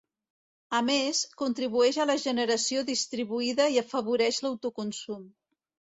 A 0.77 0.79
més, 0.85 1.19
contribueix 1.41 1.99
a 1.99 2.07
la 2.11 2.17
generació 2.25 2.83
distribuïda 2.89 3.71
i 3.77 3.81
afavoreix 3.83 4.41
l'autoconsum. 4.47 5.25